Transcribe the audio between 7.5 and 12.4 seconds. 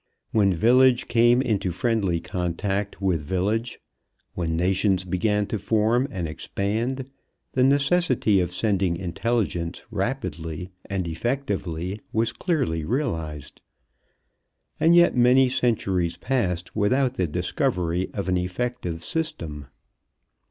the necessity of sending intelligence rapidly and effectively was